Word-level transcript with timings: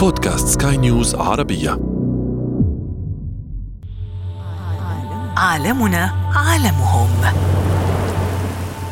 بودكاست 0.00 0.62
سكاي 0.62 0.76
نيوز 0.76 1.14
عربية. 1.14 1.70
عالمنا 5.36 6.10
عالمهم. 6.36 7.08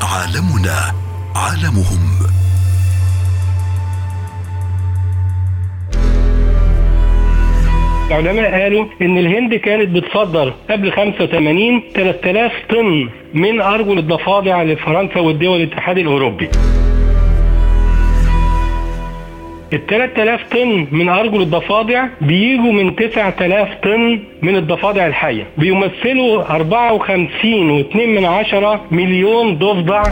عالمنا 0.03 0.79
عالمهم. 1.37 2.19
العلماء 8.11 8.63
قالوا 8.63 8.87
إن 9.03 9.19
الهند 9.19 9.55
كانت 9.55 9.89
بتصدر 9.89 10.55
قبل 10.71 10.93
85 10.93 11.83
3000 11.95 12.53
طن 12.71 13.09
من 13.35 13.61
أرجل 13.61 13.99
الضفادع 13.99 14.63
لفرنسا 14.63 15.21
والدول 15.21 15.61
الاتحاد 15.61 15.99
الأوروبي. 15.99 16.49
ال 19.73 19.87
3000 19.87 20.41
طن 20.51 20.87
من 20.93 21.09
أرجل 21.09 21.41
الضفادع 21.43 22.07
بيجوا 22.21 22.73
من 22.73 22.97
9000 22.97 23.69
طن 23.83 24.19
من 24.43 24.57
الضفادع 24.57 25.07
الحية. 25.07 25.47
بيمثلوا 25.59 26.43
54.2 26.43 27.97
من 27.97 28.25
عشرة 28.25 28.85
مليون 28.91 29.59
ضفدع. 29.59 30.03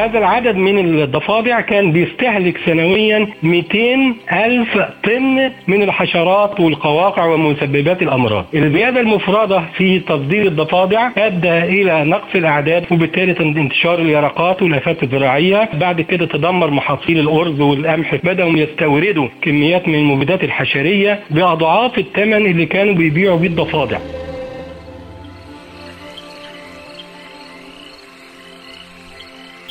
هذا 0.00 0.18
العدد 0.18 0.56
من 0.56 0.78
الضفادع 0.78 1.60
كان 1.60 1.92
بيستهلك 1.92 2.60
سنويا 2.66 3.28
200 3.42 4.14
ألف 4.32 4.78
طن 5.04 5.50
من 5.68 5.82
الحشرات 5.82 6.60
والقواقع 6.60 7.24
ومسببات 7.26 8.02
الأمراض. 8.02 8.44
الزيادة 8.54 9.00
المفرطة 9.00 9.64
في 9.76 9.98
تصدير 9.98 10.46
الضفادع 10.46 11.10
أدى 11.16 11.58
إلى 11.58 12.04
نقص 12.04 12.34
الأعداد 12.34 12.84
وبالتالي 12.90 13.34
انتشار 13.40 13.98
اليرقات 13.98 14.62
والآفات 14.62 15.02
الزراعية. 15.02 15.68
بعد 15.74 16.00
كده 16.00 16.26
تدمر 16.26 16.70
محاصيل 16.70 17.18
الأرز 17.18 17.60
والقمح 17.60 18.14
بدأوا 18.14 18.52
يستوردوا 18.52 19.28
كميات 19.42 19.88
من 19.88 19.94
المبيدات 19.94 20.44
الحشرية 20.44 21.20
بأضعاف 21.30 21.98
الثمن 21.98 22.46
اللي 22.46 22.66
كانوا 22.66 22.94
بيبيعوا 22.94 23.38
بيه 23.38 23.48
الضفادع. 23.48 23.98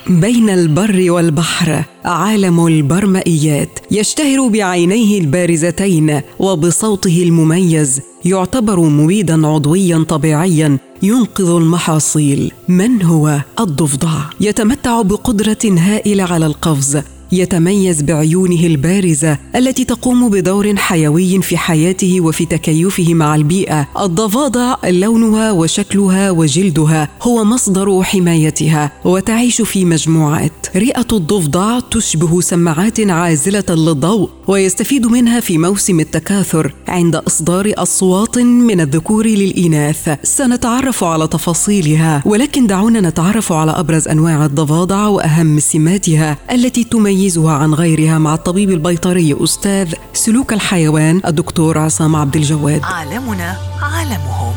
بين 0.09 0.49
البر 0.49 1.11
والبحر 1.11 1.83
عالم 2.05 2.67
البرمائيات 2.67 3.79
يشتهر 3.91 4.47
بعينيه 4.47 5.19
البارزتين 5.19 6.21
وبصوته 6.39 7.23
المميز 7.23 8.01
يعتبر 8.25 8.79
مبيدا 8.79 9.47
عضويا 9.47 10.05
طبيعيا 10.09 10.77
ينقذ 11.03 11.49
المحاصيل. 11.49 12.51
من 12.67 13.03
هو 13.03 13.39
الضفدع؟ 13.59 14.19
يتمتع 14.41 15.01
بقدرة 15.01 15.57
هائلة 15.65 16.23
على 16.23 16.45
القفز 16.45 17.01
يتميز 17.31 18.01
بعيونه 18.01 18.65
البارزة 18.65 19.37
التي 19.55 19.83
تقوم 19.83 20.29
بدور 20.29 20.75
حيوي 20.75 21.41
في 21.41 21.57
حياته 21.57 22.21
وفي 22.21 22.45
تكيفه 22.45 23.13
مع 23.13 23.35
البيئة. 23.35 23.87
الضفادع 23.99 24.75
لونها 24.87 25.51
وشكلها 25.51 26.31
وجلدها 26.31 27.09
هو 27.21 27.43
مصدر 27.43 28.03
حمايتها 28.03 28.91
وتعيش 29.05 29.61
في 29.61 29.85
مجموعات. 29.85 30.51
رئة 30.75 31.07
الضفدع 31.13 31.79
تشبه 31.79 32.41
سماعات 32.41 32.99
عازلة 32.99 33.63
للضوء 33.69 34.29
ويستفيد 34.47 35.05
منها 35.05 35.39
في 35.39 35.57
موسم 35.57 35.99
التكاثر 35.99 36.73
عند 36.87 37.15
إصدار 37.15 37.73
أصوات 37.77 38.39
من 38.39 38.81
الذكور 38.81 39.25
للإناث. 39.25 40.09
سنتعرف 40.23 41.03
على 41.03 41.27
تفاصيلها 41.27 42.23
ولكن 42.25 42.67
دعونا 42.67 43.01
نتعرف 43.01 43.51
على 43.51 43.71
أبرز 43.71 44.07
أنواع 44.07 44.45
الضفادع 44.45 45.07
وأهم 45.07 45.59
سماتها 45.59 46.37
التي 46.51 46.83
تميز 46.83 47.18
يميزها 47.19 47.53
عن 47.53 47.73
غيرها 47.73 48.17
مع 48.17 48.33
الطبيب 48.33 48.69
البيطري 48.69 49.35
أستاذ 49.43 49.93
سلوك 50.13 50.53
الحيوان 50.53 51.21
الدكتور 51.25 51.77
عصام 51.77 52.15
عبد 52.15 52.35
الجواد. 52.35 52.81
عالمنا 52.83 53.55
عالمهم. 53.81 54.53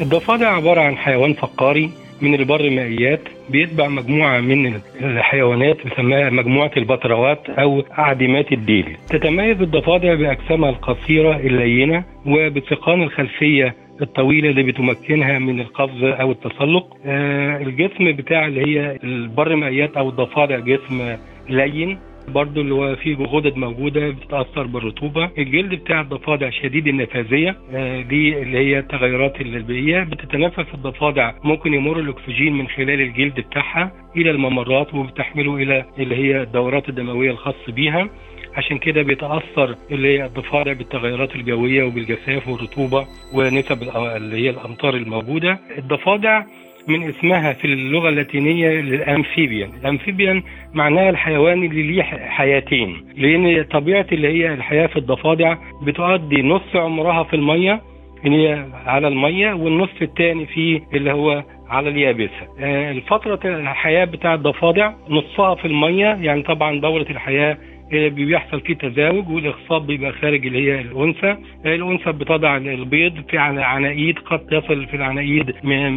الضفادع 0.00 0.48
عبارة 0.56 0.80
عن 0.80 0.96
حيوان 0.96 1.34
فقاري 1.34 1.90
من 2.20 2.34
البر 2.34 2.70
مائيات 2.70 3.20
بيتبع 3.50 3.88
مجموعة 3.88 4.40
من 4.40 4.74
الحيوانات 5.00 5.76
بسماها 5.86 6.30
مجموعة 6.30 6.70
البطروات 6.76 7.42
أو 7.48 7.82
عديمات 7.90 8.52
الديل. 8.52 8.96
تتميز 9.08 9.60
الضفادع 9.60 10.14
بأجسامها 10.14 10.70
القصيرة 10.70 11.36
اللينة 11.36 12.04
وبثقان 12.26 13.02
الخلفية 13.02 13.74
الطويلة 14.02 14.50
اللي 14.50 14.62
بتمكنها 14.62 15.38
من 15.38 15.60
القفز 15.60 16.04
أو 16.04 16.30
التسلق. 16.30 16.96
آه 17.06 17.62
الجسم 17.62 18.12
بتاع 18.12 18.46
اللي 18.46 18.66
هي 18.66 18.98
البر 19.04 19.56
مائيات 19.56 19.96
أو 19.96 20.08
الضفادع 20.08 20.58
جسم 20.58 21.16
لين. 21.48 21.98
برضو 22.28 22.60
اللي 22.60 22.74
هو 22.74 22.96
فيه 22.96 23.16
غدد 23.16 23.56
موجودة 23.56 24.10
بتتأثر 24.10 24.66
بالرطوبة. 24.66 25.30
الجلد 25.38 25.74
بتاع 25.74 26.00
الضفادع 26.00 26.50
شديد 26.50 26.86
النفاذية. 26.86 27.56
آه 27.74 28.02
دي 28.02 28.42
اللي 28.42 28.58
هي 28.58 28.78
التغيرات 28.78 29.40
البيئيه 29.40 30.00
بتتنفس 30.00 30.74
الضفادع. 30.74 31.32
ممكن 31.44 31.74
يمر 31.74 31.98
الأكسجين 31.98 32.52
من 32.52 32.68
خلال 32.68 33.00
الجلد 33.00 33.40
بتاعها 33.40 33.92
إلى 34.16 34.30
الممرات 34.30 34.94
وبتحمله 34.94 35.56
إلى 35.56 35.84
اللي 35.98 36.16
هي 36.16 36.42
الدورات 36.42 36.88
الدموية 36.88 37.30
الخاصة 37.30 37.72
بيها. 37.72 38.08
عشان 38.56 38.78
كده 38.78 39.02
بيتأثر 39.02 39.76
اللي 39.90 40.18
هي 40.18 40.24
الضفادع 40.24 40.72
بالتغيرات 40.72 41.34
الجوية 41.36 41.84
وبالجفاف 41.84 42.48
والرطوبة 42.48 43.06
ونسب 43.34 43.82
اللي 44.16 44.36
هي 44.36 44.50
الأمطار 44.50 44.94
الموجودة 44.94 45.58
الضفادع 45.78 46.42
من 46.88 47.08
اسمها 47.08 47.52
في 47.52 47.64
اللغة 47.64 48.08
اللاتينية 48.08 48.68
للامفيبيان 48.80 49.70
الأمفيبيان 49.80 50.42
معناها 50.74 51.10
الحيوان 51.10 51.62
اللي 51.64 51.82
ليه 51.82 52.02
حياتين 52.02 53.04
لأن 53.16 53.64
طبيعة 53.64 54.06
اللي 54.12 54.28
هي 54.28 54.54
الحياة 54.54 54.86
في 54.86 54.96
الضفادع 54.96 55.56
بتؤدي 55.86 56.42
نص 56.42 56.76
عمرها 56.76 57.22
في 57.24 57.36
المية 57.36 57.80
اللي 58.26 58.48
هي 58.48 58.66
على 58.86 59.08
المية 59.08 59.52
والنص 59.52 59.90
الثاني 60.02 60.46
في 60.46 60.82
اللي 60.94 61.12
هو 61.12 61.42
على 61.68 61.88
اليابسة. 61.88 62.48
الفترة 62.90 63.40
الحياة 63.44 64.04
بتاع 64.04 64.34
الضفادع 64.34 64.92
نصها 65.08 65.54
في 65.54 65.64
المية 65.64 66.06
يعني 66.06 66.42
طبعا 66.42 66.80
دورة 66.80 67.06
الحياة 67.10 67.58
بيحصل 67.92 68.60
فيه 68.60 68.74
تزاوج 68.74 69.28
والاخصاب 69.28 69.86
بيبقى 69.86 70.12
خارج 70.12 70.46
اللي 70.46 70.58
هي 70.72 70.80
الأنثى. 70.80 71.36
الأنثى 71.66 72.12
بتضع 72.12 72.56
البيض 72.56 73.12
في 73.30 73.38
عناقيد 73.38 74.18
قد 74.18 74.38
تصل 74.38 74.86
في 74.86 74.96
العناقيد 74.96 75.52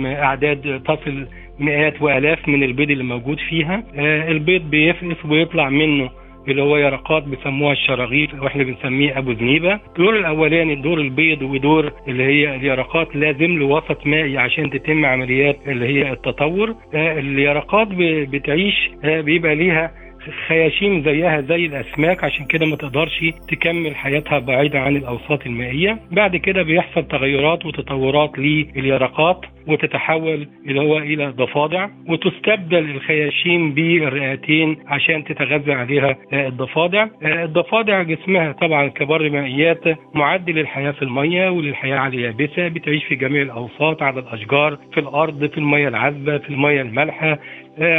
أعداد 0.05 0.81
تصل 0.87 1.27
مئات 1.59 2.01
وآلاف 2.01 2.47
من 2.47 2.63
البيض 2.63 2.89
اللي 2.91 3.03
موجود 3.03 3.39
فيها. 3.39 3.83
البيض 4.31 4.61
بيفقس 4.69 5.25
ويطلع 5.25 5.69
منه 5.69 6.09
اللي 6.47 6.61
هو 6.61 6.77
يرقات 6.77 7.23
بيسموها 7.23 7.71
الشراغيف 7.73 8.33
وإحنا 8.41 8.63
بنسميه 8.63 9.17
أبو 9.17 9.31
ذنيبة. 9.31 9.79
الدور 9.87 10.15
الأولاني 10.19 10.75
دور 10.75 10.97
البيض 11.01 11.41
ودور 11.41 11.91
اللي 12.07 12.23
هي 12.23 12.55
اليرقات 12.55 13.15
لازم 13.15 13.59
له 13.59 13.65
وسط 13.65 14.07
مائي 14.07 14.37
عشان 14.37 14.69
تتم 14.69 15.05
عمليات 15.05 15.57
اللي 15.67 15.85
هي 15.85 16.11
التطور. 16.11 16.75
اليرقات 16.93 17.87
بتعيش 18.29 18.89
بيبقى 19.03 19.55
ليها 19.55 19.91
خياشيم 20.47 21.03
زيها 21.03 21.41
زي 21.41 21.65
الأسماك 21.65 22.23
عشان 22.23 22.45
كده 22.45 22.65
ما 22.65 22.75
تقدرش 22.75 23.25
تكمل 23.47 23.95
حياتها 23.95 24.39
بعيده 24.39 24.79
عن 24.79 24.95
الأوساط 24.95 25.45
المائية. 25.45 25.99
بعد 26.11 26.35
كده 26.35 26.63
بيحصل 26.63 27.07
تغيرات 27.07 27.65
وتطورات 27.65 28.39
لليرقات. 28.39 29.45
وتتحول 29.67 30.47
اللي 30.67 30.79
هو 30.81 30.97
إلى 30.97 31.25
ضفادع 31.27 31.89
وتستبدل 32.09 32.89
الخياشيم 32.95 33.73
بالرئتين 33.73 34.77
عشان 34.87 35.23
تتغذى 35.23 35.73
عليها 35.73 36.15
الضفادع. 36.33 37.07
الضفادع 37.23 38.01
جسمها 38.01 38.51
طبعا 38.51 38.87
كبر 38.87 39.29
مائيات 39.29 39.83
معد 40.15 40.49
للحياه 40.49 40.91
في 40.91 41.01
المية 41.01 41.49
وللحياة 41.49 41.97
على 41.97 42.15
اليابسة 42.17 42.67
بتعيش 42.67 43.03
في 43.05 43.15
جميع 43.15 43.41
الأوساط 43.41 44.01
على 44.03 44.19
الأشجار 44.19 44.77
في 44.93 44.99
الأرض 44.99 45.45
في 45.49 45.57
المية 45.57 45.87
العذبة 45.87 46.37
في 46.37 46.49
المية 46.49 46.81
المالحة. 46.81 47.39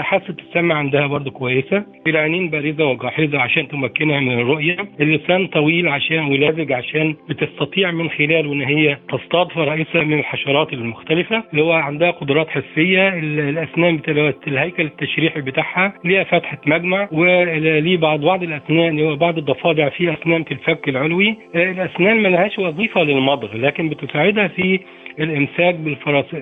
حاسة 0.00 0.34
السمع 0.38 0.74
عندها 0.74 1.06
برضه 1.06 1.30
كويسة. 1.30 1.84
العينين 2.06 2.50
بارزة 2.50 2.84
وجاحظة 2.86 3.38
عشان 3.38 3.68
تمكنها 3.68 4.20
من 4.20 4.32
الرؤية. 4.40 4.76
اللسان 5.00 5.46
طويل 5.46 5.88
عشان 5.88 6.18
ولازج 6.18 6.72
عشان 6.72 7.14
بتستطيع 7.28 7.90
من 7.90 8.10
خلاله 8.10 8.52
ان 8.52 8.62
هي 8.62 8.98
تصطاد 9.08 9.48
فرائسها 9.52 10.04
من 10.04 10.18
الحشرات 10.18 10.72
المختلفة. 10.72 11.42
اللي 11.56 11.64
هو 11.68 11.72
عندها 11.72 12.10
قدرات 12.10 12.48
حسية 12.48 13.08
الأسنان 13.08 13.96
بتاعت 13.96 14.36
الهيكل 14.46 14.82
التشريحي 14.82 15.40
بتاعها 15.40 15.92
ليها 16.04 16.24
فتحة 16.24 16.58
مجمع 16.66 17.08
وليه 17.12 17.96
بعض 17.96 18.20
بعض 18.20 18.42
الأسنان 18.42 18.88
اللي 18.88 19.02
هو 19.02 19.16
بعض 19.16 19.38
الضفادع 19.38 19.88
فيه 19.88 20.12
أسنان 20.12 20.44
في 20.44 20.52
الفك 20.52 20.88
العلوي. 20.88 21.36
الأسنان 21.54 22.22
ما 22.22 22.28
لهاش 22.28 22.58
وظيفة 22.58 23.02
للمضغ 23.02 23.56
لكن 23.56 23.88
بتساعدها 23.88 24.48
في 24.48 24.80
الإمساك 25.20 25.74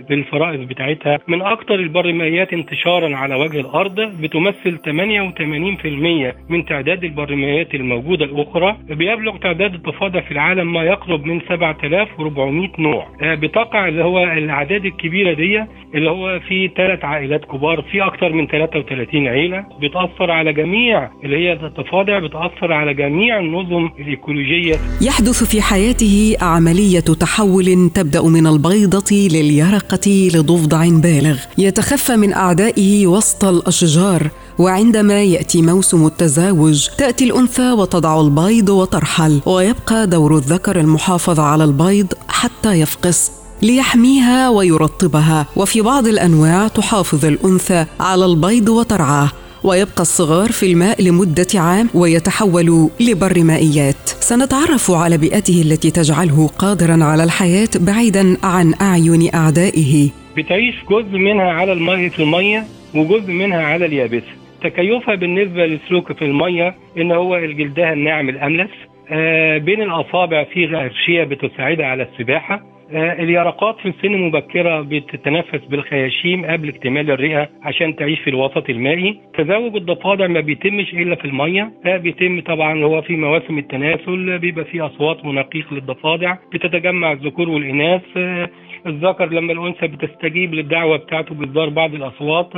بالفرائض 0.08 0.60
بتاعتها 0.60 1.18
من 1.28 1.42
أكتر 1.42 1.74
البرمائيات 1.74 2.52
انتشارا 2.52 3.16
على 3.16 3.34
وجه 3.34 3.60
الأرض 3.60 4.00
بتمثل 4.00 4.78
88% 4.84 6.34
من 6.48 6.64
تعداد 6.64 7.04
البرمائيات 7.04 7.74
الموجودة 7.74 8.24
الأخرى 8.24 8.76
بيبلغ 8.88 9.36
تعداد 9.36 9.74
الضفادع 9.74 10.20
في 10.20 10.30
العالم 10.32 10.72
ما 10.72 10.82
يقرب 10.84 11.24
من 11.24 11.40
7400 11.48 12.68
نوع. 12.78 13.06
آه، 13.22 13.34
بتقع 13.34 13.88
اللي 13.88 14.04
هو 14.04 14.22
الأعداد 14.22 14.84
الكبيرة 14.84 15.32
دي 15.34 15.64
اللي 15.94 16.10
هو 16.10 16.40
في 16.48 16.70
ثلاث 16.76 17.04
عائلات 17.04 17.44
كبار 17.44 17.82
في 17.92 18.02
أكتر 18.02 18.32
من 18.32 18.46
33 18.46 19.28
عيلة. 19.28 19.64
بتأثر 19.82 20.30
على 20.30 20.52
جميع 20.52 21.10
اللي 21.24 21.36
هي 21.36 21.52
الضفادع 21.52 22.18
بتأثر 22.18 22.72
على 22.72 22.94
جميع 22.94 23.38
النظم 23.38 23.88
الإيكولوجية. 23.98 24.74
يحدث 25.02 25.44
في 25.50 25.62
حياته 25.62 26.36
عملية 26.42 27.00
تحول 27.20 27.90
تبدأ 27.94 28.22
من 28.22 28.46
البيضة 28.64 29.16
لليرقة 29.16 30.30
لضفدع 30.34 30.88
بالغ. 30.88 31.36
يتخفى 31.58 32.16
من 32.16 32.32
أعدائه 32.32 33.06
وسط 33.06 33.44
الأشجار 33.44 34.30
وعندما 34.58 35.22
يأتي 35.22 35.62
موسم 35.62 36.06
التزاوج 36.06 36.88
تأتي 36.98 37.24
الأنثى 37.24 37.72
وتضع 37.72 38.20
البيض 38.20 38.68
وترحل 38.68 39.40
ويبقى 39.46 40.06
دور 40.06 40.36
الذكر 40.36 40.80
المحافظة 40.80 41.42
على 41.42 41.64
البيض 41.64 42.06
حتى 42.28 42.72
يفقس 42.72 43.30
ليحميها 43.62 44.48
ويرطبها. 44.48 45.46
وفي 45.56 45.80
بعض 45.80 46.06
الأنواع 46.06 46.68
تحافظ 46.68 47.24
الأنثى 47.24 47.86
على 48.00 48.24
البيض 48.24 48.68
وترعاه 48.68 49.30
ويبقى 49.64 50.02
الصغار 50.02 50.52
في 50.52 50.66
الماء 50.66 51.02
لمدة 51.02 51.46
عام 51.54 51.90
ويتحول 51.94 52.90
لبر 53.00 53.42
مائيات. 53.42 54.03
سنتعرف 54.30 54.90
على 54.90 55.18
بيئته 55.18 55.62
التي 55.62 55.90
تجعله 55.90 56.48
قادرا 56.58 57.04
على 57.04 57.24
الحياة 57.24 57.68
بعيدا 57.86 58.36
عن 58.42 58.74
أعين 58.80 59.34
أعدائه. 59.34 60.10
بتعيش 60.36 60.74
جزء 60.90 61.18
منها 61.18 61.50
على 61.50 61.72
المية 61.72 62.08
في 62.08 62.22
المية 62.22 62.64
وجزء 62.94 63.30
منها 63.32 63.62
على 63.62 63.86
اليابسة. 63.86 64.32
تكيفها 64.62 65.14
بالنسبة 65.14 65.66
للسلوك 65.66 66.12
في 66.12 66.24
المية 66.24 66.74
إن 66.98 67.12
هو 67.12 67.36
الجلدها 67.36 67.92
الناعم 67.92 68.28
الأملس 68.28 68.70
آه 69.10 69.58
بين 69.58 69.82
الأصابع 69.82 70.44
في 70.44 70.66
غرشية 70.66 71.24
بتساعدها 71.24 71.86
على 71.86 72.02
السباحة. 72.02 72.73
اليرقات 72.92 73.76
في 73.78 73.88
السن 73.88 74.14
المبكرة 74.14 74.80
بتتنفس 74.80 75.64
بالخياشيم 75.70 76.44
قبل 76.44 76.68
اكتمال 76.68 77.10
الرئة 77.10 77.48
عشان 77.62 77.96
تعيش 77.96 78.20
في 78.20 78.30
الوسط 78.30 78.70
المائي. 78.70 79.20
تزاوج 79.38 79.76
الضفادع 79.76 80.26
ما 80.26 80.40
بيتمش 80.40 80.94
إلا 80.94 81.14
في 81.14 81.24
المية. 81.24 81.72
لا 81.84 81.96
بيتم 81.96 82.40
طبعا 82.40 82.84
هو 82.84 83.02
في 83.02 83.16
مواسم 83.16 83.58
التناسل 83.58 84.38
بيبقى 84.38 84.64
في 84.64 84.80
أصوات 84.80 85.24
مناقيق 85.24 85.74
للضفادع 85.74 86.36
بتتجمع 86.52 87.12
الذكور 87.12 87.48
والإناث. 87.48 88.02
آه 88.16 88.48
الذكر 88.86 89.32
لما 89.32 89.52
الأنثى 89.52 89.86
بتستجيب 89.86 90.54
للدعوة 90.54 90.96
بتاعته 90.96 91.34
باصدار 91.34 91.68
بعض 91.68 91.94
الأصوات. 91.94 92.52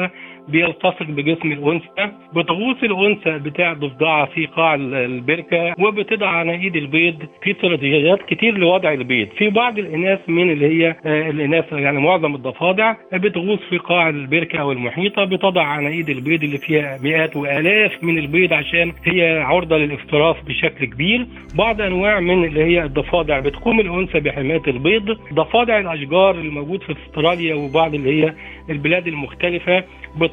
بيلتصق 0.49 1.03
بجسم 1.03 1.53
الأنثى 1.53 2.13
بتغوص 2.37 2.77
الأنثى 2.83 3.39
بتاع 3.39 3.73
ضفدعها 3.73 4.25
في 4.27 4.47
قاع 4.47 4.75
ال- 4.75 4.95
البركة 4.95 5.75
وبتضع 5.79 6.29
عناقيد 6.29 6.77
البيض 6.77 7.15
في 7.43 7.51
استراتيجيات 7.51 8.23
كتير 8.23 8.59
لوضع 8.59 8.93
البيض. 8.93 9.29
في 9.39 9.51
بعض 9.51 9.79
الإناث 9.79 10.21
من 10.29 10.51
اللي 10.51 10.67
هي 10.67 10.97
آه، 11.07 11.31
الإناث 11.31 11.73
يعني 11.73 12.01
معظم 12.01 12.35
الضفادع 12.35 12.95
بتغوص 13.13 13.59
في 13.71 13.79
قاع 13.79 14.09
البركة 14.09 14.59
أو 14.61 14.73
المحيطة 14.73 15.25
بتضع 15.25 15.63
عناقيد 15.63 16.09
البيض 16.11 16.43
اللي 16.45 16.59
فيها 16.59 16.99
مئات 17.03 17.37
وآلاف 17.37 18.05
من 18.05 18.19
البيض 18.19 18.53
عشان 18.53 18.93
هي 19.05 19.39
عرضة 19.39 19.77
للافتراس 19.79 20.37
بشكل 20.47 20.85
كبير. 20.85 21.27
بعض 21.55 21.81
أنواع 21.81 22.21
من 22.21 22.45
اللي 22.45 22.65
هي 22.65 22.85
الضفادع 22.85 23.41
بتقوم 23.41 23.81
الأنثى 23.81 24.21
بحماية 24.21 24.63
البيض. 24.69 25.19
ضفادع 25.35 25.79
الأشجار 25.79 26.35
الموجود 26.35 26.83
في 26.83 26.93
أستراليا 26.93 27.55
وبعض 27.55 27.95
اللي 27.95 28.25
هي 28.25 28.35
البلاد 28.71 29.07
المختلفة 29.07 29.85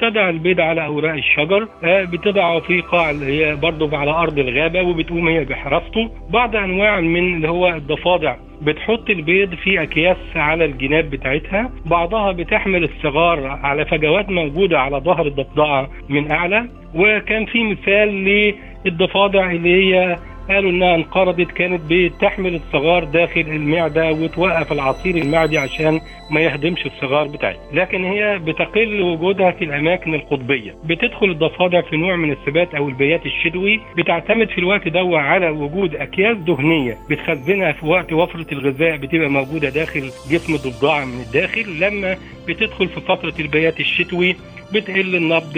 بتضع 0.04 0.30
البيض 0.30 0.62
على 0.62 0.86
اوراق 0.86 1.14
الشجر 1.14 1.68
آه، 1.84 2.04
بتضعه 2.04 2.60
في 2.60 2.82
قاع 2.82 3.12
هي 3.12 3.56
برضه 3.56 3.98
على 3.98 4.12
أرض 4.12 4.40
الغابة 4.40 4.82
وبتقوم 4.82 5.28
هي 5.28 5.46
بحراسته. 5.46 6.10
بعض 6.30 6.56
أنواع 6.56 7.00
من 7.00 7.36
اللي 7.36 7.50
هو 7.50 7.70
الضفادع 7.70 8.36
بتحط 8.62 9.10
البيض 9.10 9.56
في 9.56 9.82
أكياس 9.84 10.18
على 10.36 10.66
الجناب 10.66 11.10
بتاعتها 11.10 11.72
بعضها 11.86 12.32
بتحمل 12.32 12.84
الصغار 12.84 13.48
على 13.48 13.86
فجوات 13.86 14.30
موجودة 14.30 14.80
على 14.80 14.98
ظهر 14.98 15.28
الضفدعة 15.28 15.90
من 16.10 16.32
أعلى. 16.32 16.66
وكان 16.96 17.46
في 17.46 17.64
مثال 17.64 18.54
للضفادع 18.86 19.52
اللي 19.52 19.96
هي 19.96 20.18
قالوا 20.50 20.72
إنها 20.72 20.96
انقرضت 20.96 21.52
كانت 21.52 21.82
بتحمل 21.90 22.56
الصغار 22.56 23.04
داخل 23.04 23.42
المعدة 23.42 24.12
وتوقف 24.12 24.72
العصير 24.72 25.16
المعدي 25.18 25.58
عشان 25.58 26.02
ما 26.32 26.42
يهدمش 26.42 26.86
الصغار 26.86 27.28
بتاعتها. 27.28 27.62
لكن 27.74 28.04
هي 28.06 28.40
بتقل 28.40 29.02
وجودها 29.02 29.52
في 29.52 29.64
الأماكن 29.64 30.14
القطبية. 30.14 30.76
بتدخل 30.86 31.30
الضفادع 31.32 31.82
في 31.82 31.98
نوع 31.98 32.16
من 32.16 32.32
الثبات 32.32 32.76
أو 32.76 32.90
البيات 32.90 33.26
الشتوي 33.26 33.80
بتعتمد 33.98 34.48
في 34.50 34.58
الوقت 34.58 34.88
ده 34.88 35.00
على 35.14 35.50
وجود 35.50 35.96
أكياس 35.96 36.38
دهنية 36.38 36.98
بتخزنها 37.10 37.72
في 37.72 37.86
وقت 37.86 38.14
وفرة 38.14 38.46
الغذاء 38.52 38.98
بتبقى 38.98 39.30
موجودة 39.30 39.70
داخل 39.70 40.02
جسم 40.32 40.54
الضفدعه 40.54 41.06
من 41.06 41.20
الداخل. 41.28 41.80
لما 41.80 42.18
بتدخل 42.48 42.88
في 42.88 43.02
فترة 43.02 43.34
البيات 43.40 43.80
الشتوي 43.80 44.36
بتقل 44.74 45.16
النبض 45.16 45.58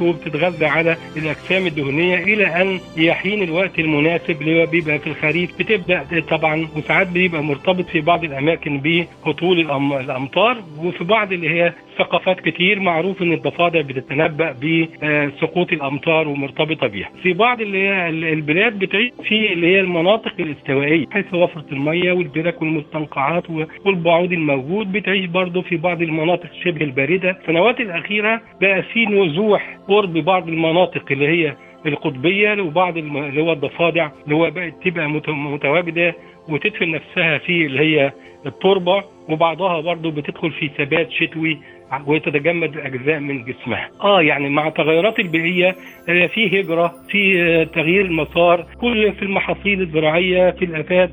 وبتتغذى 0.00 0.66
على 0.66 0.96
الأجسام 1.16 1.66
الدهنية 1.66 2.16
إلى 2.16 2.46
أن 2.62 2.80
يحين 2.96 3.42
الوقت 3.54 3.78
المناسب 3.78 4.42
اللي 4.42 4.66
بيبقى 4.66 4.98
في 4.98 5.06
الخريف 5.06 5.58
بتبدأ 5.58 6.04
طبعا 6.30 6.68
وساعات 6.76 7.08
بيبقى 7.08 7.42
مرتبط 7.42 7.86
في 7.88 8.00
بعض 8.00 8.24
الأماكن 8.24 8.80
بهطول 8.80 9.60
الأمطار 10.00 10.56
وفي 10.84 11.04
بعض 11.04 11.32
اللي 11.32 11.50
هي 11.50 11.72
ثقافات 11.98 12.40
كتير 12.40 12.80
معروف 12.80 13.22
إن 13.22 13.32
الضفادع 13.32 13.80
بتتنبأ 13.80 14.52
بسقوط 14.52 15.72
الأمطار 15.72 16.28
ومرتبطة 16.28 16.86
بيها. 16.86 17.08
في 17.22 17.32
بعض 17.32 17.60
اللي 17.60 17.78
هي 17.88 18.08
ال- 18.08 18.24
البلاد 18.24 18.78
بتعيش 18.78 19.10
في 19.28 19.52
اللي 19.52 19.66
هي 19.66 19.80
المناطق 19.80 20.32
الاستوائية 20.40 21.06
حيث 21.12 21.34
وفرة 21.34 21.64
الميه 21.72 22.12
والبرك 22.12 22.62
والمستنقعات 22.62 23.44
والبعوض 23.84 24.32
الموجود 24.32 24.92
بتعيش 24.92 25.26
برضه 25.26 25.62
في 25.62 25.76
بعض 25.76 26.02
المناطق 26.02 26.48
شبه 26.64 26.84
الباردة. 26.84 27.30
السنوات 27.42 27.80
الأخيرة 27.80 28.40
بقى 28.60 28.82
في 28.82 29.06
نزوح 29.06 29.78
قرب 29.88 30.12
بعض 30.12 30.48
المناطق 30.48 31.04
اللي 31.10 31.28
هي 31.28 31.56
القطبية 31.86 32.62
وبعض 32.62 32.96
اللي 32.96 33.42
هو 33.42 33.52
الضفادع 33.52 34.10
اللي 34.24 34.34
هو 34.34 34.50
بقت 34.50 34.74
تبقى 34.84 35.08
مت- 35.08 35.28
متواجدة 35.28 36.14
وتدفن 36.48 36.90
نفسها 36.90 37.38
في 37.38 37.66
اللي 37.66 37.80
هي 37.80 38.12
التربة 38.46 39.04
وبعضها 39.28 39.80
برضه 39.80 40.10
بتدخل 40.10 40.50
في 40.52 40.70
ثبات 40.78 41.10
شتوي 41.10 41.58
وتتجمد 42.06 42.76
اجزاء 42.78 43.18
من 43.20 43.44
جسمها. 43.44 43.88
آه 44.02 44.22
يعني 44.22 44.48
مع 44.48 44.66
التغيرات 44.68 45.18
البيئية 45.18 45.76
آه، 46.08 46.26
في 46.26 46.60
هجرة، 46.60 46.92
في 47.08 47.42
آه، 47.42 47.64
تغيير 47.64 48.04
المسار، 48.04 48.66
كل 48.80 49.12
في 49.12 49.22
المحاصيل 49.22 49.80
الزراعية، 49.80 50.50
في 50.50 50.64
الآفات، 50.64 51.10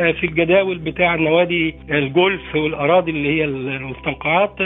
آه، 0.00 0.12
في 0.12 0.26
الجداول 0.26 0.78
بتاع 0.78 1.14
النوادي 1.14 1.74
الجولف 1.90 2.54
والأراضي 2.54 3.10
اللي 3.10 3.28
هي 3.40 3.44
المستنقعات، 3.44 4.56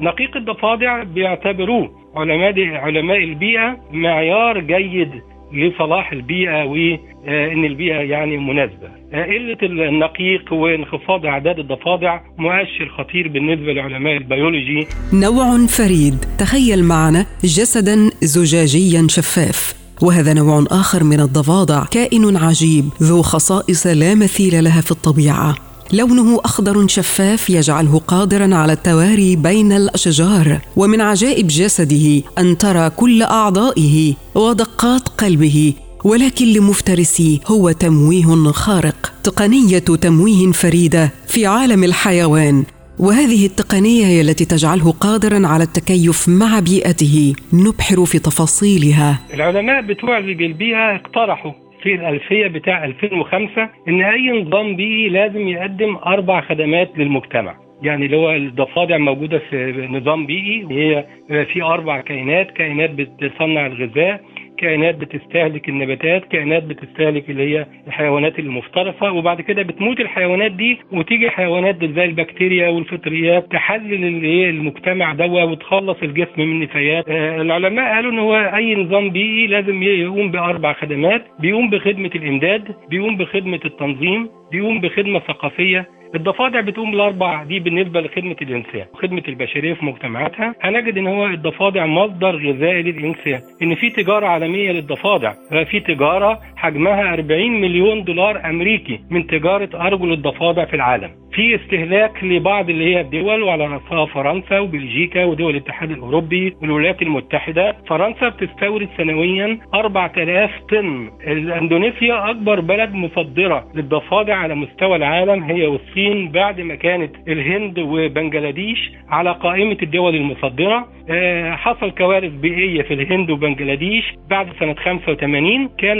نقيق 0.00 0.36
الضفادع 0.36 1.02
بيعتبروه 1.02 1.99
علماء 2.16 2.52
علماء 2.74 3.24
البيئة 3.24 3.76
معيار 3.92 4.60
جيد 4.60 5.10
لصلاح 5.52 6.12
البيئة 6.12 6.64
وان 6.64 7.64
البيئة 7.64 7.94
يعني 7.94 8.36
مناسبة. 8.36 8.88
آه، 9.12 9.24
قلة 9.24 9.88
النقيق 9.88 10.52
وانخفاض 10.52 11.26
أعداد 11.26 11.58
الضفادع 11.58 12.20
مؤشر 12.38 12.88
خطير 12.98 13.28
بالنسبة 13.28 13.72
لعلماء 13.72 14.16
البيولوجي. 14.16 14.86
نوع 15.12 15.66
فريد. 15.66 16.14
تخيل 16.38 16.84
معنا 16.84 17.26
جسدا 17.44 18.10
زجاجيا 18.22 19.06
شفاف. 19.08 19.74
وهذا 20.02 20.34
نوع 20.34 20.64
آخر 20.70 21.04
من 21.04 21.20
الضفادع. 21.20 21.84
كائن 21.84 22.36
عجيب 22.36 22.84
ذو 23.02 23.22
خصائص 23.22 23.86
لا 23.86 24.14
مثيل 24.14 24.64
لها 24.64 24.80
في 24.80 24.90
الطبيعة. 24.90 25.69
لونه 25.92 26.40
أخضر 26.44 26.86
شفاف 26.86 27.50
يجعله 27.50 27.98
قادرا 27.98 28.54
على 28.54 28.72
التواري 28.72 29.36
بين 29.36 29.72
الأشجار 29.72 30.58
ومن 30.76 31.00
عجائب 31.00 31.46
جسده 31.46 32.22
أن 32.38 32.58
ترى 32.58 32.90
كل 32.90 33.22
أعضائه 33.22 34.14
ودقات 34.34 35.08
قلبه 35.08 35.74
ولكن 36.04 36.46
لمفترسيه 36.46 37.38
هو 37.46 37.70
تمويه 37.70 38.52
خارق. 38.52 39.12
تقنية 39.22 39.78
تمويه 39.78 40.52
فريدة 40.52 41.12
في 41.26 41.46
عالم 41.46 41.84
الحيوان 41.84 42.64
وهذه 42.98 43.46
التقنية 43.46 44.06
هي 44.06 44.20
التي 44.20 44.44
تجعله 44.44 44.90
قادرا 44.90 45.46
على 45.46 45.64
التكيف 45.64 46.28
مع 46.28 46.60
بيئته. 46.60 47.34
نبحر 47.52 48.04
في 48.04 48.18
تفاصيلها. 48.18 49.20
العلماء 49.34 49.80
بتوع 49.82 50.18
البيئة 50.18 50.96
اقترحوا 50.96 51.52
في 51.82 51.94
الألفية 51.94 52.46
بتاع 52.46 52.84
2005 52.84 53.68
إن 53.88 54.02
أي 54.02 54.42
نظام 54.42 54.76
بيئي 54.76 55.08
لازم 55.08 55.48
يقدم 55.48 55.96
أربع 56.06 56.40
خدمات 56.40 56.98
للمجتمع. 56.98 57.54
يعني 57.82 58.06
اللي 58.06 58.16
هو 58.16 58.32
الضفادع 58.32 58.98
موجودة 58.98 59.38
في 59.38 59.88
نظام 59.90 60.26
بيئي 60.26 60.66
هي 60.70 61.04
في 61.44 61.62
أربع 61.62 62.00
كائنات. 62.00 62.50
كائنات 62.50 62.90
بتصنع 62.90 63.66
الغذاء 63.66 64.20
كائنات 64.60 64.94
بتستهلك 64.94 65.68
النباتات 65.68 66.24
كائنات 66.24 66.62
بتستهلك 66.62 67.30
اللي 67.30 67.42
هي 67.58 67.66
الحيوانات 67.86 68.38
المفترسه 68.38 69.12
وبعد 69.12 69.40
كده 69.40 69.62
بتموت 69.62 70.00
الحيوانات 70.00 70.52
دي 70.52 70.78
وتيجي 70.92 71.30
حيوانات 71.30 71.84
زي 71.84 72.04
البكتيريا 72.04 72.68
والفطريات 72.68 73.52
تحلل 73.52 74.04
اللي 74.04 74.28
هي 74.28 74.50
المجتمع 74.50 75.12
دوا 75.14 75.42
وتخلص 75.42 75.96
الجسم 76.02 76.32
من 76.38 76.52
النفايات. 76.52 77.04
آه 77.08 77.42
العلماء 77.42 77.94
قالوا 77.94 78.12
إن 78.12 78.18
هو 78.18 78.36
أي 78.36 78.74
نظام 78.74 79.10
بيئي 79.10 79.46
لازم 79.46 79.82
يقوم 79.82 80.30
بأربع 80.30 80.72
خدمات 80.72 81.24
بيقوم 81.40 81.70
بخدمة 81.70 82.10
الإمداد 82.14 82.74
بيقوم 82.90 83.16
بخدمة 83.16 83.60
التنظيم 83.64 84.28
بيقوم 84.52 84.80
بخدمة 84.80 85.18
ثقافية. 85.18 85.86
الضفادع 86.14 86.60
بتقوم 86.60 86.94
الاربع 86.94 87.42
دي 87.44 87.60
بالنسبة 87.60 88.00
لخدمة 88.00 88.36
الإنسان 88.42 88.84
وخدمه 88.94 89.22
البشرية 89.28 89.74
في 89.74 89.84
مجتمعاتها. 89.84 90.54
هنجد 90.62 90.98
إن 90.98 91.06
هو 91.06 91.26
الضفادع 91.26 91.86
مصدر 91.86 92.36
غذائي 92.36 92.82
للإنسان 92.82 93.40
إن 93.62 93.74
في 93.74 93.90
تجارة 93.90 94.26
عالمية 94.26 94.72
للضفادع. 94.72 95.32
في 95.70 95.80
تجارة 95.80 96.38
حجمها 96.56 97.12
40 97.14 97.60
مليون 97.60 98.04
دولار 98.04 98.40
أمريكي 98.50 99.00
من 99.10 99.26
تجارة 99.26 99.68
أرجل 99.86 100.12
الضفادع 100.12 100.64
في 100.64 100.74
العالم. 100.76 101.10
في 101.32 101.54
استهلاك 101.54 102.24
لبعض 102.24 102.70
اللي 102.70 102.94
هي 102.94 103.00
الدول 103.00 103.42
وعلى 103.42 103.66
رأسها 103.66 104.06
فرنسا 104.06 104.58
وبلجيكا 104.58 105.24
ودول 105.24 105.50
الاتحاد 105.50 105.90
الأوروبي 105.90 106.54
والولايات 106.62 107.02
المتحدة. 107.02 107.76
فرنسا 107.88 108.28
بتستورد 108.28 108.88
سنويا 108.96 109.58
4000 109.74 110.50
طن. 110.70 111.10
إندونيسيا 111.58 112.30
أكبر 112.30 112.60
بلد 112.60 112.92
مصدرة 112.94 113.64
للضفادع 113.74 114.36
على 114.36 114.54
مستوى 114.54 114.96
العالم 114.96 115.42
هي 115.42 115.66
والصين 115.66 115.99
بعد 116.32 116.60
ما 116.60 116.74
كانت 116.74 117.16
الهند 117.28 117.78
وبنجلاديش 117.78 118.90
على 119.08 119.32
قائمة 119.32 119.76
الدول 119.82 120.16
المصدرة. 120.16 120.88
آه، 121.10 121.50
حصل 121.50 121.90
كوارث 121.90 122.32
بيئية 122.32 122.82
في 122.82 122.94
الهند 122.94 123.30
وبنجلاديش 123.30 124.04
بعد 124.30 124.48
سنة 124.60 124.74
85 124.74 125.68
كان 125.78 125.98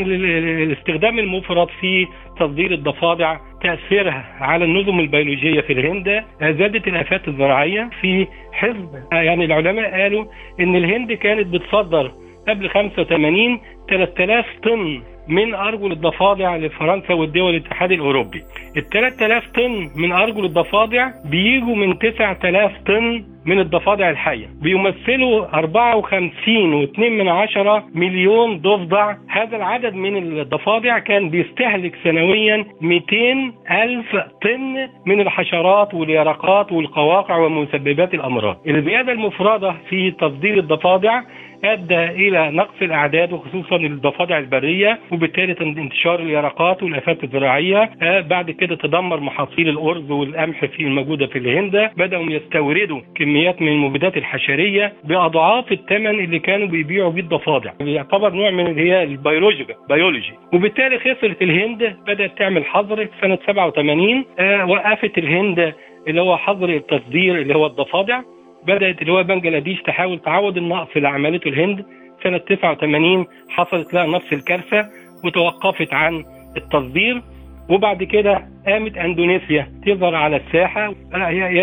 الاستخدام 0.63 1.19
المفرط 1.19 1.71
في 1.81 2.07
تصدير 2.41 2.73
الضفادع 2.73 3.37
تأثيرها 3.63 4.25
على 4.41 4.65
النظم 4.65 5.01
البيولوجية 5.01 5.61
في 5.61 5.73
الهند 5.73 6.25
زادت 6.41 6.89
الآفات 6.89 7.29
الزراعية. 7.29 7.91
في 8.01 8.27
حزب 8.53 8.89
يعني 9.13 9.45
العلماء 9.45 10.01
قالوا 10.01 10.25
إن 10.61 10.77
الهند 10.77 11.13
كانت 11.13 11.47
بتصدر 11.47 12.13
قبل 12.51 12.69
85 12.69 13.61
3000 13.89 14.47
طن 14.63 15.03
من 15.29 15.55
أرجل 15.55 15.93
الضفادع 15.93 16.57
لفرنسا 16.57 17.15
والدول 17.15 17.55
الاتحاد 17.55 17.93
الأوروبي. 17.93 18.43
ال 18.77 18.89
3000 18.89 19.45
طن 19.55 19.91
من 19.97 20.13
أرجل 20.13 20.45
الضفادع 20.45 21.11
بيجوا 21.31 21.77
من 21.77 21.99
9000 21.99 22.73
طن 22.87 23.25
من 23.47 23.59
الضفادع 23.59 24.11
الحية. 24.11 24.47
بيمثلوا 24.63 25.47
54.2 25.47 26.99
من 26.99 27.29
عشرة 27.29 27.85
مليون 27.95 28.59
ضفدع. 28.59 29.15
هذا 29.29 29.57
العدد 29.57 29.95
من 29.95 30.17
الضفادع 30.17 30.99
كان 30.99 31.31
بيستهلك 31.31 31.97
سنويا 32.05 32.65
200 32.81 33.53
ألف 33.71 34.17
طن 34.43 34.89
من 35.07 35.21
الحشرات 35.21 35.95
واليرقات 35.95 36.73
والقواقع 36.73 37.37
ومسببات 37.37 38.15
الأمراض. 38.15 38.57
الزيادة 38.69 39.13
المفردة 39.13 39.75
في 39.89 40.11
تصدير 40.11 40.59
الضفادع 40.59 41.23
أدى 41.65 42.05
إلى 42.05 42.51
نقص 42.51 42.83
الأعداد 42.83 43.33
وخصوصا 43.33 43.77
الضفادع 43.77 44.39
البرية 44.39 44.99
وبالتالي 45.13 45.57
انتشار 45.61 46.21
اليرقات 46.21 46.83
والآفات 46.83 47.25
الزراعية. 47.25 47.91
آه، 48.03 48.21
بعد 48.21 48.51
كده 48.51 48.75
تدمر 48.77 49.21
محاصيل 49.21 49.69
الأرز 49.69 50.11
والقمح 50.11 50.65
في 50.65 50.83
الموجودة 50.83 51.27
في 51.27 51.39
الهند. 51.39 51.91
بدأوا 51.97 52.25
يستوردوا 52.31 53.01
كميات 53.15 53.63
من 53.63 53.69
المبيدات 53.69 54.17
الحشرية 54.17 54.93
بأضعاف 55.05 55.73
الثمن 55.73 56.07
اللي 56.25 56.39
كانوا 56.39 56.67
بيبيعوا 56.67 57.11
بيه 57.11 57.23
الضفادع. 57.23 57.73
يعتبر 57.81 58.33
نوع 58.33 58.51
من 58.51 58.67
اللي 58.67 58.91
هي 58.91 59.03
البيولوجي 59.03 59.67
بيولوجي. 59.89 60.33
وبالتالي 60.55 60.99
خسرت 60.99 61.43
الهند 61.43 61.97
بدأت 62.07 62.39
تعمل 62.39 62.65
حظر 62.65 63.09
سنة 63.21 63.39
87 63.47 64.25
آه، 64.39 64.65
وقفت 64.67 65.19
الهند 65.19 65.75
اللي 66.09 66.21
هو 66.21 66.37
حظر 66.37 66.69
التصدير 66.69 67.39
اللي 67.39 67.55
هو 67.55 67.67
الضفادع. 67.67 68.21
بدأت 68.67 69.03
اللي 69.03 69.13
هو 69.13 69.23
بنجلاديش 69.23 69.83
تحاول 69.83 70.19
تعوض 70.19 70.57
النقص 70.57 70.89
اللي 70.97 71.09
عملته 71.09 71.49
الهند. 71.49 71.85
سنة 72.25 72.39
89 72.39 73.27
حصلت 73.49 73.95
لها 73.95 74.07
نفس 74.07 74.33
الكارثة 74.33 74.87
وتوقفت 75.25 75.95
عن 75.95 76.25
التصدير. 76.57 77.23
وبعد 77.71 78.03
كده 78.03 78.49
قامت 78.67 78.97
أندونيسيا 78.97 79.73
تظهر 79.87 80.15
على 80.15 80.37
الساحة. 80.37 80.95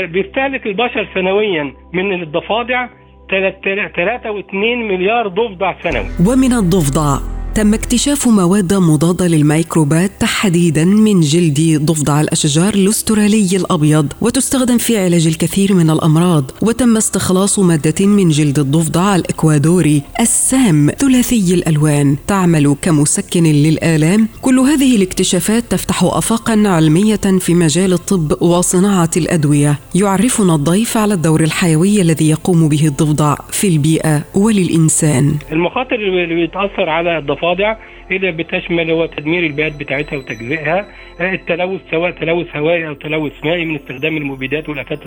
بيستهلك 0.05 0.65
البشر 0.65 1.07
سنويا 1.13 1.73
من 1.93 2.21
الضفادع 2.21 2.87
3.2 3.29 4.53
مليار 4.87 5.27
ضفدع 5.27 5.73
سنوي. 5.83 6.05
ومن 6.27 6.53
الضفدع 6.53 7.36
تم 7.57 7.73
اكتشاف 7.73 8.27
مواد 8.27 8.73
مضادة 8.73 9.27
للميكروبات 9.27 10.11
تحديدا 10.19 10.85
من 10.85 11.19
جلد 11.19 11.81
ضفدع 11.85 12.21
الأشجار 12.21 12.73
الأسترالي 12.73 13.57
الأبيض 13.57 14.13
وتستخدم 14.21 14.77
في 14.77 14.97
علاج 14.97 15.27
الكثير 15.27 15.73
من 15.73 15.89
الأمراض. 15.89 16.51
وتم 16.61 16.97
استخلاص 16.97 17.59
مادة 17.59 18.05
من 18.05 18.29
جلد 18.29 18.59
الضفدع 18.59 19.15
الإكوادوري 19.15 20.01
السام 20.19 20.91
ثلاثي 20.99 21.53
الألوان. 21.53 22.17
تعمل 22.27 22.75
كمسكن 22.81 23.43
للآلام. 23.43 24.27
كل 24.41 24.59
هذه 24.59 24.95
الاكتشافات 24.95 25.63
تفتح 25.69 26.03
آفاقا 26.03 26.63
علمية 26.65 27.39
في 27.39 27.53
مجال 27.53 27.93
الطب 27.93 28.41
وصناعة 28.41 29.11
الأدوية. 29.17 29.79
يعرفنا 29.95 30.55
الضيف 30.55 30.97
على 30.97 31.13
الدور 31.13 31.41
الحيوي 31.43 32.01
الذي 32.01 32.29
يقوم 32.29 32.69
به 32.69 32.87
الضفدع 32.87 33.35
في 33.51 33.67
البيئة 33.67 34.23
وللإنسان. 34.35 35.35
المخاطر 35.51 35.95
اللي 35.95 36.47
بتأثر 36.47 36.89
على 36.89 37.17
الضفادع 37.17 37.46
المواضع 37.47 37.75
اللي 38.11 38.31
بتشمل 38.31 38.91
هو 38.91 39.05
تدمير 39.05 39.43
البيئات 39.43 39.75
بتاعتها 39.79 40.17
وتجزئها 40.17 40.85
التلوث 41.21 41.81
سواء 41.91 42.11
تلوث 42.11 42.55
هوائي 42.55 42.87
أو 42.87 42.93
تلوث 42.93 43.45
مائي 43.45 43.65
من 43.65 43.75
استخدام 43.75 44.17
المبيدات 44.17 44.69
والآفات 44.69 44.99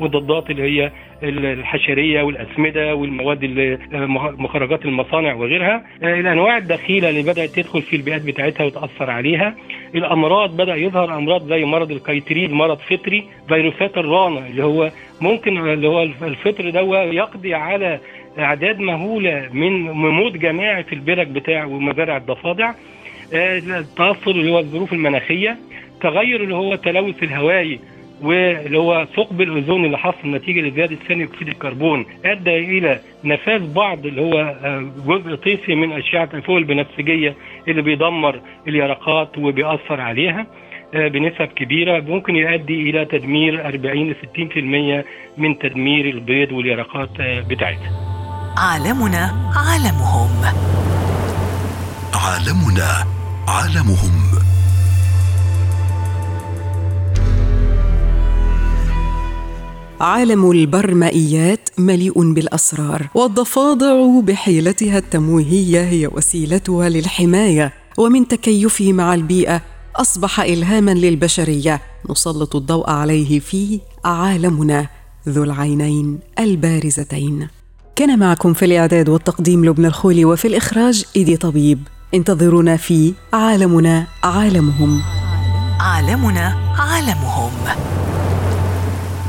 والضدات 0.00 0.50
اللي 0.50 0.62
هي 0.62 0.90
الحشرية 1.22 2.22
والأسمدة 2.22 2.94
والمواد 2.94 3.44
مخرجات 4.38 4.84
المصانع 4.84 5.34
وغيرها. 5.34 5.84
الأنواع 6.02 6.56
الدخيلة 6.58 7.10
اللي 7.10 7.22
بدأت 7.22 7.50
تدخل 7.50 7.82
في 7.82 7.96
البيئات 7.96 8.22
بتاعتها 8.22 8.64
وتأثر 8.66 9.10
عليها. 9.10 9.54
الأمراض 9.94 10.56
بدأ 10.56 10.74
يظهر 10.74 11.18
أمراض 11.18 11.48
زي 11.48 11.64
مرض 11.64 11.90
ال 11.90 11.98
chytrid 11.98 12.52
مرض 12.52 12.78
فطري 12.78 13.24
فيروسات 13.48 13.98
الرانا 13.98 14.46
اللي 14.46 14.64
هو 14.64 14.90
ممكن 15.20 15.68
اللي 15.68 15.88
هو 15.88 16.02
الفطر 16.02 16.70
ده 16.70 16.80
يقضي 17.04 17.54
على 17.54 18.00
إعداد 18.38 18.78
مهولة 18.78 19.48
من 19.52 19.90
موت 19.90 20.32
جماعي 20.32 20.84
في 20.84 20.92
البرك 20.94 21.26
بتاع 21.26 21.64
ومزارع 21.64 22.16
الضفادع 22.16 22.72
التاثر 23.32 24.30
اللي 24.30 24.50
هو 24.52 24.58
الظروف 24.58 24.92
المناخية 24.92 25.56
تغير 26.00 26.42
اللي 26.42 26.54
هو 26.54 26.72
التلوث 26.72 27.22
الهوائي 27.22 27.80
واللي 28.22 28.78
هو 28.78 29.06
ثقب 29.16 29.40
الأوزون 29.40 29.84
اللي 29.84 29.98
حصل 29.98 30.30
نتيجة 30.30 30.60
لزيادة 30.60 30.96
ثاني 31.08 31.24
أكسيد 31.24 31.48
الكربون 31.48 32.06
أدى 32.24 32.56
إلى 32.78 33.00
نفاذ 33.24 33.72
بعض 33.72 34.06
اللي 34.06 34.20
هو 34.20 34.38
آه، 34.64 34.90
جزء 35.06 35.34
طيفي 35.34 35.74
من 35.74 35.92
أشعة 35.92 36.28
الفوق 36.34 36.56
البنفسجية 36.56 37.34
اللي 37.68 37.82
بيدمر 37.82 38.40
اليرقات 38.68 39.38
وبيأثر 39.38 40.00
عليها 40.00 40.46
آه، 40.94 41.08
بنسب 41.08 41.46
كبيرة 41.56 42.00
ممكن 42.00 42.36
يؤدي 42.36 42.90
إلى 42.90 43.04
تدمير 43.04 43.66
40 43.66 44.10
ل 44.10 44.14
60% 44.14 45.04
من 45.38 45.58
تدمير 45.58 46.04
البيض 46.04 46.52
واليرقات 46.52 47.20
آه، 47.20 47.40
بتاعتها. 47.40 48.07
عالمنا 48.58 49.52
عالمهم. 49.54 50.30
عالمنا 52.14 53.06
عالمهم. 53.48 54.12
عالم 60.00 60.50
البرمائيات 60.50 61.68
مليء 61.78 62.32
بالأسرار 62.32 63.08
والضفادع 63.14 64.20
بحيلتها 64.20 64.98
التمويهية 64.98 65.80
هي 65.80 66.06
وسيلتها 66.06 66.88
للحماية. 66.88 67.72
ومن 67.98 68.28
تكيفه 68.28 68.92
مع 68.92 69.14
البيئة 69.14 69.62
أصبح 69.96 70.40
الهاما 70.40 70.90
للبشرية. 70.90 71.80
نسلط 72.10 72.56
الضوء 72.56 72.90
عليه 72.90 73.40
في 73.40 73.80
عالمنا 74.04 74.86
ذو 75.28 75.44
العينين 75.44 76.18
البارزتين. 76.38 77.57
كان 77.98 78.18
معكم 78.18 78.52
في 78.52 78.64
الإعداد 78.64 79.08
والتقديم 79.08 79.64
لبنى 79.64 79.86
الخولي 79.86 80.24
وفي 80.24 80.48
الإخراج 80.48 81.04
إيدي 81.16 81.36
طبيب. 81.36 81.88
انتظرونا 82.14 82.76
في 82.76 83.14
عالمنا 83.32 84.06
عالمهم. 84.24 85.02
عالمنا 85.80 86.56
عالمهم. 86.78 87.50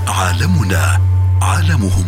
عالمنا 0.08 1.00
عالمهم. 1.42 2.06